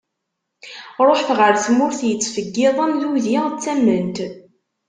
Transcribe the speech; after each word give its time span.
Ṛuḥet 1.07 1.29
ɣer 1.39 1.53
tmurt 1.65 1.99
yettfeggiḍen 2.09 2.91
d 2.99 3.01
udi 3.09 3.37
d 3.53 3.55
tament. 3.63 4.17